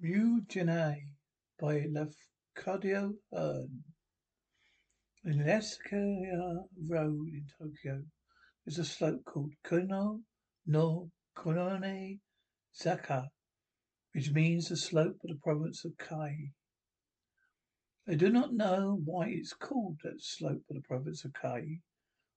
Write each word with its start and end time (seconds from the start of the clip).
Mujina 0.00 0.96
by 1.58 1.80
Lafcadio 1.88 3.14
Hearn. 3.32 3.82
In 5.24 5.40
Akasaka 5.40 6.68
Road 6.86 7.26
in 7.32 7.44
Tokyo, 7.58 8.04
there's 8.64 8.78
a 8.78 8.84
slope 8.84 9.24
called 9.24 9.54
Kono 9.64 10.22
no 10.66 11.10
Konone 11.36 12.20
Zaka, 12.80 13.26
which 14.12 14.30
means 14.30 14.68
the 14.68 14.76
slope 14.76 15.16
of 15.24 15.30
the 15.30 15.40
province 15.42 15.84
of 15.84 15.96
Kai. 15.98 16.52
I 18.06 18.14
do 18.14 18.30
not 18.30 18.54
know 18.54 19.00
why 19.04 19.30
it's 19.30 19.52
called 19.52 19.98
that 20.04 20.22
slope 20.22 20.62
of 20.70 20.76
the 20.76 20.82
province 20.82 21.24
of 21.24 21.32
Kai. 21.32 21.80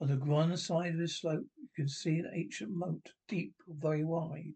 On 0.00 0.08
the 0.08 0.16
one 0.16 0.56
side 0.56 0.94
of 0.94 0.98
this 0.98 1.20
slope, 1.20 1.44
you 1.58 1.68
can 1.76 1.88
see 1.88 2.18
an 2.18 2.30
ancient 2.32 2.70
moat, 2.72 3.12
deep, 3.28 3.54
very 3.68 4.04
wide 4.04 4.54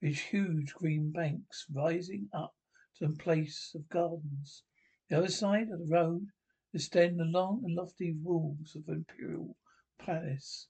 with 0.00 0.16
huge 0.16 0.72
green 0.74 1.10
banks 1.10 1.66
rising 1.72 2.28
up 2.32 2.54
to 2.96 3.06
a 3.06 3.12
place 3.12 3.72
of 3.74 3.88
gardens. 3.88 4.62
The 5.08 5.18
other 5.18 5.28
side 5.28 5.70
of 5.70 5.80
the 5.80 5.92
road 5.92 6.28
extend 6.72 7.18
the 7.18 7.24
long 7.24 7.62
and 7.64 7.74
lofty 7.74 8.12
walls 8.12 8.76
of 8.76 8.86
the 8.86 8.92
imperial 8.92 9.56
palace. 9.98 10.68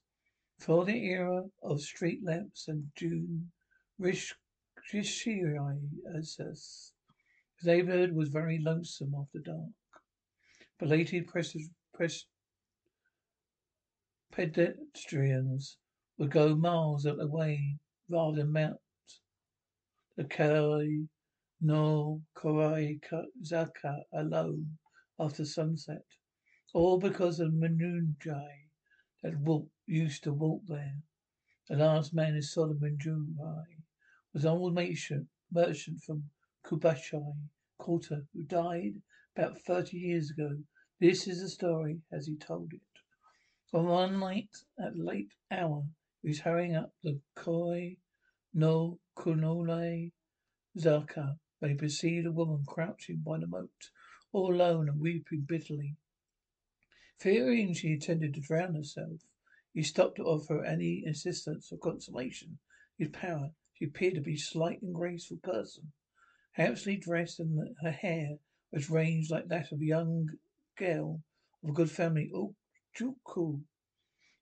For 0.57 0.83
the 0.83 1.05
era 1.05 1.43
of 1.61 1.81
street 1.81 2.23
lamps 2.23 2.67
and 2.67 2.91
June, 2.95 3.51
Rishirai 3.99 5.79
as 6.15 6.35
the 6.37 6.55
neighborhood 7.63 8.13
was 8.13 8.29
very 8.29 8.59
lonesome 8.59 9.13
after 9.13 9.39
dark. 9.39 9.73
Belated 10.79 11.27
press, 11.27 11.55
pedestrians 14.31 15.77
would 16.17 16.31
go 16.31 16.55
miles 16.55 17.05
out 17.05 17.17
the 17.17 17.27
way 17.27 17.77
rather 18.09 18.37
than 18.37 18.51
mount 18.51 18.79
the 20.19 20.25
Kai 20.25 21.07
no 21.61 22.21
Korai 22.35 22.99
Zaka 23.41 24.01
alone 24.11 24.77
after 25.17 25.45
sunset. 25.45 26.03
All 26.73 26.99
because 26.99 27.39
of 27.39 27.47
a 27.47 27.51
Mujina 27.51 28.43
that 29.23 29.39
walk, 29.39 29.69
used 29.87 30.23
to 30.25 30.33
walk 30.33 30.63
there. 30.67 30.97
The 31.69 31.77
last 31.77 32.13
man 32.13 32.35
who 32.35 32.41
Solomon 32.41 32.97
the 33.01 33.63
was 34.33 34.43
an 34.43 34.51
old 34.51 34.75
merchant, 34.75 35.29
merchant 35.53 36.01
from 36.01 36.29
Kyobashi 36.65 37.37
quarter 37.77 38.27
who 38.33 38.43
died 38.43 39.01
about 39.37 39.61
thirty 39.61 39.99
years 39.99 40.31
ago. 40.31 40.57
This 40.99 41.29
is 41.29 41.41
the 41.41 41.47
story 41.47 42.01
as 42.11 42.27
he 42.27 42.35
told 42.35 42.73
it. 42.73 42.81
On 43.73 43.85
one 43.85 44.19
night 44.19 44.53
at 44.77 44.97
late 44.97 45.31
hour, 45.49 45.85
he 46.21 46.27
was 46.27 46.41
hurrying 46.41 46.75
up 46.75 46.93
the 47.03 47.21
Koi 47.37 47.95
no 48.53 48.99
Kuni 49.15 50.11
Zaka 50.77 51.37
he 51.61 51.73
perceived 51.75 52.25
a 52.25 52.31
woman 52.31 52.63
crouching 52.65 53.17
by 53.17 53.37
the 53.37 53.45
moat, 53.45 53.91
all 54.31 54.53
alone 54.53 54.87
and 54.87 54.99
weeping 54.99 55.41
bitterly. 55.41 55.97
Fearing 57.19 57.73
she 57.73 57.93
intended 57.93 58.33
to 58.33 58.39
drown 58.39 58.75
herself, 58.75 59.21
he 59.73 59.83
stopped 59.83 60.15
to 60.15 60.23
offer 60.23 60.63
any 60.63 61.03
assistance 61.05 61.71
or 61.71 61.77
consolation. 61.77 62.59
His 62.97 63.09
power, 63.09 63.51
she 63.73 63.85
appeared 63.85 64.15
to 64.15 64.21
be 64.21 64.33
a 64.33 64.37
slight 64.37 64.81
and 64.81 64.95
graceful 64.95 65.37
person, 65.37 65.91
handsomely 66.53 66.97
dressed, 66.97 67.39
and 67.39 67.75
her 67.81 67.91
hair 67.91 68.39
was 68.71 68.89
arranged 68.89 69.29
like 69.29 69.49
that 69.49 69.71
of 69.71 69.81
a 69.81 69.85
young 69.85 70.29
girl 70.77 71.21
of 71.61 71.69
a 71.69 71.73
good 71.73 71.91
family. 71.91 72.31
Oh, 72.33 72.55
Juku, 72.97 73.61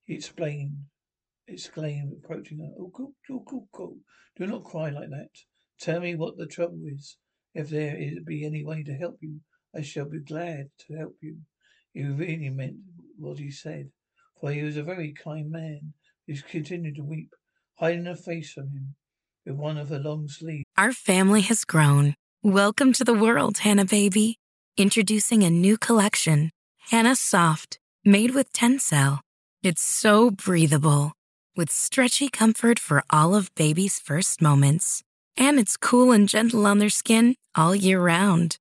he 0.06 0.16
explained, 0.16 0.85
exclaimed, 1.47 2.13
approaching 2.13 2.59
her. 2.59 2.72
Oh, 2.80 2.91
Juku, 3.30 3.97
do 4.38 4.47
not 4.47 4.63
cry 4.63 4.90
like 4.90 5.09
that. 5.09 5.30
Tell 5.80 6.00
me 6.00 6.16
what 6.16 6.38
the 6.38 6.47
trouble 6.47 6.81
is. 6.85 7.18
If 7.53 7.69
there 7.69 7.97
be 8.25 8.46
any 8.46 8.63
way 8.63 8.84
to 8.84 8.94
help 8.94 9.18
you, 9.22 9.40
I 9.75 9.81
shall 9.81 10.06
be 10.06 10.19
glad 10.19 10.69
to 10.88 10.96
help 10.96 11.16
you. 11.22 11.38
He 11.94 12.03
really 12.03 12.50
meant 12.50 12.78
what 13.18 13.40
he 13.40 13.50
said, 13.52 13.90
for 14.40 14.52
he 14.52 14.63
was 14.63 14.78
a 14.78 14.84
very 14.84 15.13
kind 15.13 15.50
man. 15.50 15.94
He 16.25 16.38
continued 16.38 16.96
to 16.96 17.03
weep, 17.03 17.34
hiding 17.79 18.06
her 18.06 18.16
face 18.16 18.52
from 18.53 18.69
him 18.69 18.96
with 19.46 19.56
one 19.56 19.78
of 19.78 19.90
her 19.90 20.00
long 20.00 20.28
sleeves. 20.28 20.66
Our 20.78 20.91
family 20.91 21.41
has 21.41 21.66
grown. 21.66 22.16
Welcome 22.44 22.94
to 22.94 23.03
the 23.03 23.14
world, 23.14 23.59
Hannah 23.59 23.85
baby. 23.85 24.38
Introducing 24.78 25.44
a 25.44 25.50
new 25.50 25.78
collection, 25.78 26.52
Hannah 26.91 27.16
Soft, 27.16 27.79
made 28.06 28.35
with 28.35 28.53
Tencel. 28.53 29.22
It's 29.64 29.81
so 29.81 30.29
breathable, 30.29 31.14
with 31.57 31.72
stretchy 31.72 32.29
comfort 32.29 32.79
for 32.79 33.03
all 33.09 33.35
of 33.35 33.53
baby's 33.56 34.00
first 34.00 34.41
moments. 34.41 35.03
And 35.35 35.59
it's 35.59 35.75
cool 35.75 36.12
and 36.12 36.29
gentle 36.29 36.66
on 36.66 36.78
their 36.78 36.90
skin 36.90 37.35
all 37.56 37.75
year 37.75 38.00
round. 38.00 38.57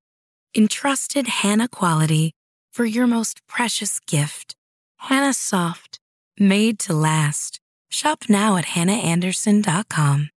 Entrusted 0.57 1.27
Hannah 1.29 1.69
quality 1.69 2.33
for 2.73 2.85
your 2.87 3.07
most 3.07 3.47
precious 3.47 4.01
gift. 4.01 4.57
Hannah 4.97 5.35
Soft, 5.35 6.01
made 6.39 6.79
to 6.81 6.95
last. 6.95 7.61
Shop 7.91 8.25
now 8.29 8.57
at 8.57 8.67
hannahanderson.com. 8.67 10.31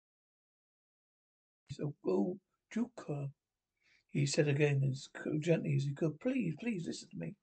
So 1.72 1.94
go, 2.04 2.38
Juka, 2.76 3.30
he 4.10 4.26
said 4.26 4.48
again 4.48 4.82
as 4.90 5.10
gently 5.40 5.76
as 5.76 5.84
he 5.84 5.94
could. 5.94 6.20
Please, 6.20 6.56
please 6.60 6.86
listen 6.88 7.10
to 7.10 7.18
me. 7.18 7.36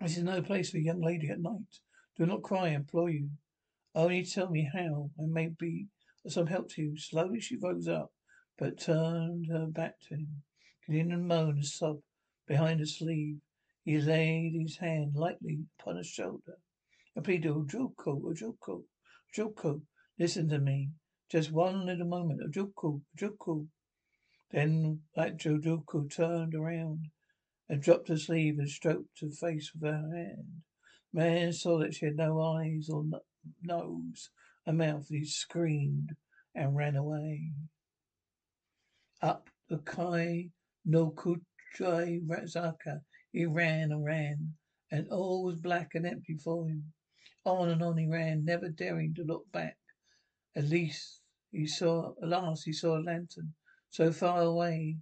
This 0.00 0.16
is 0.16 0.24
no 0.24 0.42
place 0.42 0.70
for 0.70 0.78
a 0.78 0.80
young 0.80 1.02
lady 1.02 1.28
at 1.28 1.40
night. 1.40 1.80
Do 2.18 2.26
not 2.26 2.42
cry, 2.42 2.68
I 2.68 2.68
implore 2.70 3.10
you. 3.10 3.28
Only 3.96 4.24
tell 4.24 4.50
me 4.50 4.68
how 4.74 5.10
I 5.18 5.24
may 5.24 5.48
be 5.48 5.88
of 6.22 6.30
some 6.30 6.48
help 6.48 6.68
to 6.72 6.82
you. 6.82 6.98
Slowly 6.98 7.40
she 7.40 7.56
rose 7.56 7.88
up, 7.88 8.12
but 8.58 8.78
turned 8.78 9.46
her 9.46 9.66
back 9.66 9.98
to 10.02 10.16
him, 10.16 10.42
continuing 10.84 11.18
to 11.18 11.24
moan 11.24 11.54
and 11.54 11.64
sob 11.64 12.02
behind 12.46 12.80
her 12.80 12.86
sleeve. 12.86 13.40
He 13.84 13.98
laid 13.98 14.52
his 14.52 14.76
hand 14.76 15.14
lightly 15.14 15.64
upon 15.80 15.96
her 15.96 16.04
shoulder 16.04 16.58
and 17.14 17.24
pleaded, 17.24 17.50
O-jochu, 17.50 17.96
O-jochu, 18.06 18.56
oh, 18.68 18.84
O-jochu, 19.38 19.80
listen 20.18 20.50
to 20.50 20.58
me. 20.58 20.90
Just 21.30 21.50
one 21.50 21.86
little 21.86 22.06
moment. 22.06 22.42
Oh, 22.42 22.48
O-jochu, 22.48 23.00
O-jochu. 23.18 23.68
Then 24.50 25.04
that 25.14 25.46
O-jochu 25.46 26.14
turned 26.14 26.54
around 26.54 27.06
and 27.70 27.80
dropped 27.80 28.08
her 28.08 28.18
sleeve 28.18 28.58
and 28.58 28.68
stroked 28.68 29.20
her 29.22 29.30
face 29.30 29.72
with 29.72 29.90
her 29.90 30.10
hand. 30.14 30.64
Man 31.14 31.54
saw 31.54 31.78
that 31.78 31.94
she 31.94 32.04
had 32.04 32.16
no 32.16 32.42
eyes 32.42 32.90
or 32.90 33.04
nose 33.62 34.30
a 34.66 34.72
mouth. 34.72 35.08
He 35.08 35.24
screamed 35.24 36.16
and 36.54 36.76
ran 36.76 36.96
away. 36.96 37.52
Up 39.22 39.48
the 39.68 39.78
Kai 39.78 40.50
no 40.84 41.10
Kuchai 41.10 42.24
Zaka 42.24 43.00
he 43.32 43.44
ran 43.44 43.92
and 43.92 44.04
ran, 44.04 44.54
and 44.90 45.08
all 45.08 45.44
was 45.44 45.56
black 45.56 45.94
and 45.94 46.06
empty 46.06 46.36
for 46.36 46.68
him. 46.68 46.92
On 47.44 47.68
and 47.68 47.82
on 47.82 47.98
he 47.98 48.06
ran, 48.06 48.44
never 48.44 48.68
daring 48.68 49.14
to 49.14 49.24
look 49.24 49.50
back. 49.52 49.76
At 50.54 50.64
least 50.64 51.20
he 51.50 51.66
saw 51.66 52.14
at 52.22 52.28
last 52.28 52.64
he 52.64 52.72
saw 52.72 52.98
a 52.98 53.02
lantern, 53.02 53.54
so 53.90 54.12
far 54.12 54.42
away 54.42 54.98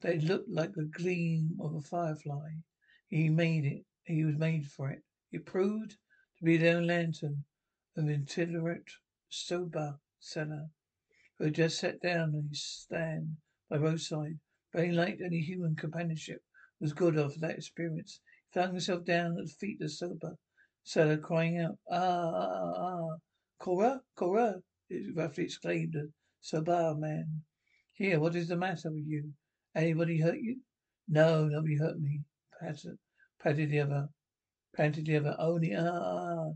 that 0.00 0.16
it 0.16 0.24
looked 0.24 0.50
like 0.50 0.72
the 0.72 0.84
gleam 0.84 1.56
of 1.60 1.74
a 1.74 1.80
firefly. 1.80 2.50
He 3.08 3.28
made 3.28 3.64
it 3.64 3.84
he 4.04 4.24
was 4.24 4.36
made 4.36 4.66
for 4.66 4.90
it. 4.90 5.02
It 5.30 5.44
proved 5.44 5.96
to 6.38 6.44
be 6.44 6.56
the 6.56 6.70
own 6.70 6.86
lantern 6.86 7.44
of 7.96 8.08
itinerant 8.08 8.88
soba 9.28 9.98
seller 10.20 10.68
who 11.38 11.44
had 11.44 11.54
just 11.54 11.78
sat 11.78 12.00
down 12.00 12.34
on 12.34 12.46
his 12.48 12.62
stand 12.62 13.36
by 13.68 13.76
roadside, 13.76 14.38
very 14.72 14.92
like 14.92 15.18
any 15.24 15.40
human 15.40 15.74
companionship 15.74 16.42
was 16.80 16.92
good 16.92 17.16
of 17.16 17.38
that 17.40 17.56
experience. 17.56 18.20
He 18.50 18.60
flung 18.60 18.70
himself 18.70 19.04
down 19.04 19.36
at 19.38 19.46
the 19.46 19.52
feet 19.58 19.78
of 19.80 19.86
the 19.86 19.88
soba 19.88 20.38
seller, 20.84 21.18
crying 21.18 21.58
out, 21.58 21.76
Ah, 21.90 22.30
ah, 22.32 22.72
ah, 22.76 23.16
Kore, 23.58 24.00
Kore, 24.14 24.62
it 24.88 25.16
roughly 25.16 25.44
exclaimed 25.44 25.92
the 25.92 26.10
soba 26.40 26.94
man. 26.96 27.42
Here, 27.94 28.20
what 28.20 28.36
is 28.36 28.48
the 28.48 28.56
matter 28.56 28.92
with 28.92 29.06
you? 29.06 29.32
Anybody 29.74 30.20
hurt 30.20 30.38
you? 30.38 30.60
No, 31.08 31.46
nobody 31.46 31.76
hurt 31.76 31.98
me. 31.98 32.20
Patted, 32.60 32.98
patted 33.42 33.70
the 33.70 33.80
other, 33.80 34.08
panted 34.76 35.06
the 35.06 35.16
other. 35.16 35.36
Only, 35.38 35.74
ah, 35.74 35.84
ah, 35.84 36.50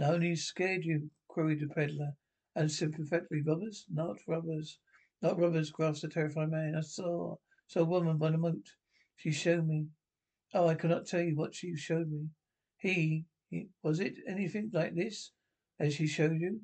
ah. 0.00 0.04
Only 0.04 0.36
scared 0.36 0.84
you, 0.84 1.10
queried 1.28 1.60
the 1.60 1.68
peddler 1.68 2.16
unsympathetically. 2.56 3.42
Robbers? 3.46 3.86
Not 3.90 4.18
robbers. 4.26 4.78
Not 5.22 5.38
robbers 5.38 5.70
grasped 5.70 6.02
the 6.02 6.08
terrified 6.08 6.50
man. 6.50 6.74
I 6.76 6.80
saw, 6.80 7.36
saw 7.66 7.80
a 7.80 7.84
woman 7.84 8.18
by 8.18 8.30
the 8.30 8.38
moat. 8.38 8.66
She 9.16 9.30
showed 9.30 9.66
me. 9.66 9.86
Oh, 10.54 10.66
I 10.66 10.74
cannot 10.74 11.06
tell 11.06 11.20
you 11.20 11.36
what 11.36 11.54
she 11.54 11.76
showed 11.76 12.10
me. 12.10 12.28
He, 12.78 13.24
he 13.50 13.68
was 13.82 14.00
it 14.00 14.14
anything 14.26 14.70
like 14.72 14.94
this 14.94 15.32
as 15.78 15.94
she 15.94 16.06
showed 16.06 16.40
you? 16.40 16.62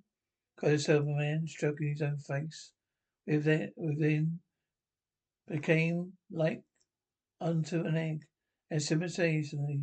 cried 0.57 0.73
the 0.73 0.79
soba 0.79 1.11
man, 1.11 1.47
stroking 1.47 1.89
his 1.89 2.03
own 2.03 2.19
face. 2.19 2.73
Within, 3.27 3.73
within 3.77 4.41
became 5.47 6.15
like 6.31 6.63
unto 7.41 7.85
an 7.85 7.97
egg, 7.97 8.25
and 8.71 8.83
simultaneously 8.83 9.83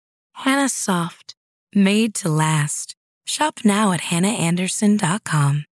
Hannah 0.33 0.69
Soft, 0.69 1.35
made 1.73 2.13
to 2.15 2.29
last. 2.29 2.95
Shop 3.25 3.59
now 3.63 3.91
at 3.91 4.01
hannahanderson.com. 4.01 5.65